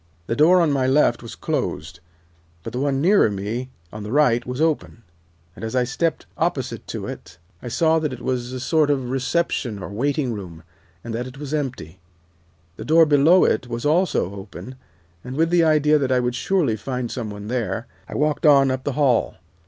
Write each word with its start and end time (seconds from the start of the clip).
The 0.25 0.35
door 0.35 0.59
on 0.61 0.71
my 0.71 0.87
left 0.87 1.21
was 1.21 1.35
closed, 1.35 1.99
but 2.63 2.73
the 2.73 2.79
one 2.79 3.01
nearer 3.01 3.29
me 3.29 3.69
on 3.93 4.01
the 4.01 4.11
right 4.11 4.43
was 4.47 4.59
open, 4.59 5.03
and 5.55 5.63
as 5.63 5.75
I 5.75 5.83
stepped 5.83 6.25
opposite 6.39 6.87
to 6.87 7.05
it 7.05 7.37
I 7.61 7.67
saw 7.67 7.99
that 7.99 8.11
it 8.11 8.19
was 8.23 8.51
a 8.51 8.59
sort 8.59 8.89
of 8.89 9.11
reception 9.11 9.77
or 9.77 9.89
waiting 9.89 10.33
room, 10.33 10.63
and 11.03 11.13
that 11.13 11.27
it 11.27 11.37
was 11.37 11.53
empty. 11.53 11.99
The 12.77 12.85
door 12.85 13.05
below 13.05 13.43
it 13.45 13.67
was 13.67 13.85
also 13.85 14.33
open, 14.33 14.75
and 15.23 15.35
with 15.35 15.51
the 15.51 15.63
idea 15.63 15.99
that 15.99 16.11
I 16.11 16.19
would 16.19 16.33
surely 16.33 16.77
find 16.77 17.11
some 17.11 17.29
one 17.29 17.47
there, 17.47 17.85
I 18.09 18.15
walked 18.15 18.47
on 18.47 18.71
up 18.71 18.83
the 18.85 18.93
hall. 18.93 19.35